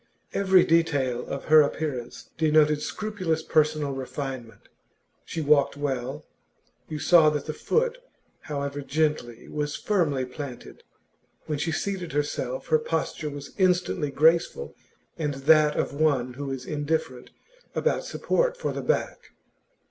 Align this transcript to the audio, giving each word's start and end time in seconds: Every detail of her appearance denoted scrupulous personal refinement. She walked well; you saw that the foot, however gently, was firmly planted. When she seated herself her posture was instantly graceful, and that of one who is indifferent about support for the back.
Every 0.33 0.63
detail 0.65 1.27
of 1.27 1.43
her 1.45 1.61
appearance 1.61 2.31
denoted 2.35 2.81
scrupulous 2.81 3.43
personal 3.43 3.91
refinement. 3.91 4.61
She 5.25 5.41
walked 5.41 5.77
well; 5.77 6.25
you 6.89 6.97
saw 6.97 7.29
that 7.29 7.45
the 7.45 7.53
foot, 7.53 7.99
however 8.39 8.81
gently, 8.81 9.47
was 9.47 9.75
firmly 9.75 10.25
planted. 10.25 10.81
When 11.45 11.59
she 11.59 11.71
seated 11.71 12.13
herself 12.13 12.65
her 12.69 12.79
posture 12.79 13.29
was 13.29 13.51
instantly 13.59 14.09
graceful, 14.09 14.73
and 15.19 15.35
that 15.35 15.75
of 15.77 15.93
one 15.93 16.33
who 16.33 16.49
is 16.49 16.65
indifferent 16.65 17.29
about 17.75 18.03
support 18.03 18.57
for 18.57 18.73
the 18.73 18.81
back. 18.81 19.33